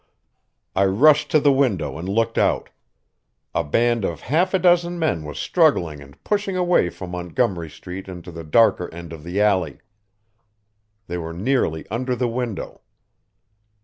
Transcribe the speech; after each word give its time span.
I 0.75 0.85
rushed 0.85 1.29
to 1.29 1.39
the 1.39 1.51
window 1.51 1.99
and 1.99 2.09
looked 2.09 2.39
out. 2.39 2.69
A 3.53 3.63
band 3.63 4.03
of 4.03 4.21
half 4.21 4.51
a 4.55 4.57
dozen 4.57 4.97
men 4.97 5.23
was 5.25 5.37
struggling 5.37 6.01
and 6.01 6.17
pushing 6.23 6.57
away 6.57 6.89
from 6.89 7.11
Montgomery 7.11 7.69
Street 7.69 8.07
into 8.07 8.31
the 8.31 8.43
darker 8.43 8.91
end 8.91 9.13
of 9.13 9.23
the 9.23 9.39
alley. 9.39 9.77
They 11.05 11.19
were 11.19 11.33
nearly 11.33 11.87
under 11.91 12.15
the 12.15 12.27
window. 12.27 12.81